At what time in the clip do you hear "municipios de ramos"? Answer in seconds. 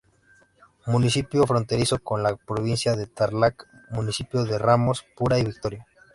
3.91-5.05